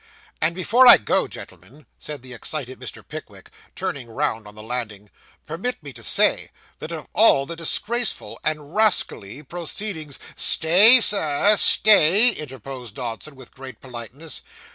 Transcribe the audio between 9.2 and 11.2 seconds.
proceedings' 'Stay,